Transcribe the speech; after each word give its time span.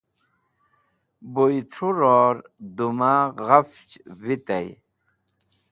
buy 1.33 1.55
thru 1.71 1.89
ror 1.99 2.35
duma 2.75 3.13
ghafch 3.45 3.91
vitay 4.25 4.67